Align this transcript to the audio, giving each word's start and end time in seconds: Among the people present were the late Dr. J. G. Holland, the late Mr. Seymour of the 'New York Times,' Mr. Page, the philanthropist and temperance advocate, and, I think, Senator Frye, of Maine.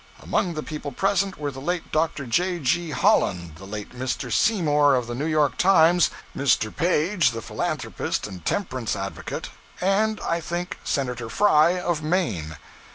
Among 0.19 0.55
the 0.55 0.63
people 0.63 0.91
present 0.91 1.37
were 1.37 1.51
the 1.51 1.59
late 1.61 1.91
Dr. 1.91 2.25
J. 2.25 2.57
G. 2.57 2.89
Holland, 2.89 3.57
the 3.57 3.67
late 3.67 3.91
Mr. 3.95 4.33
Seymour 4.33 4.95
of 4.95 5.05
the 5.05 5.13
'New 5.13 5.27
York 5.27 5.57
Times,' 5.57 6.09
Mr. 6.35 6.75
Page, 6.75 7.29
the 7.29 7.41
philanthropist 7.43 8.25
and 8.25 8.43
temperance 8.43 8.95
advocate, 8.95 9.49
and, 9.79 10.19
I 10.21 10.41
think, 10.41 10.79
Senator 10.83 11.29
Frye, 11.29 11.79
of 11.79 12.01
Maine. 12.01 12.57